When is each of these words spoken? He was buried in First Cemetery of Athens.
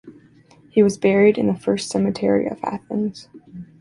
He 0.71 0.81
was 0.81 0.97
buried 0.97 1.37
in 1.37 1.55
First 1.55 1.91
Cemetery 1.91 2.47
of 2.47 2.59
Athens. 2.63 3.27